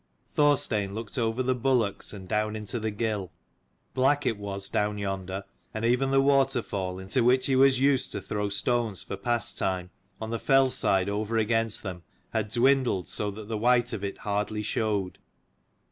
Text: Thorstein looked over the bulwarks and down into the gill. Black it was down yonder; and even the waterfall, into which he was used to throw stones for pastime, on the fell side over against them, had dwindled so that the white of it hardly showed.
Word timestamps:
Thorstein 0.33 0.95
looked 0.95 1.19
over 1.19 1.43
the 1.43 1.53
bulwarks 1.53 2.11
and 2.11 2.27
down 2.27 2.55
into 2.55 2.79
the 2.79 2.89
gill. 2.89 3.31
Black 3.93 4.25
it 4.25 4.39
was 4.39 4.67
down 4.67 4.97
yonder; 4.97 5.43
and 5.75 5.85
even 5.85 6.09
the 6.09 6.19
waterfall, 6.23 6.97
into 6.97 7.23
which 7.23 7.45
he 7.45 7.55
was 7.55 7.79
used 7.79 8.11
to 8.13 8.19
throw 8.19 8.49
stones 8.49 9.03
for 9.03 9.15
pastime, 9.15 9.91
on 10.19 10.31
the 10.31 10.39
fell 10.39 10.71
side 10.71 11.07
over 11.07 11.37
against 11.37 11.83
them, 11.83 12.01
had 12.33 12.49
dwindled 12.49 13.07
so 13.07 13.29
that 13.29 13.47
the 13.47 13.59
white 13.59 13.93
of 13.93 14.03
it 14.03 14.17
hardly 14.17 14.63
showed. 14.63 15.19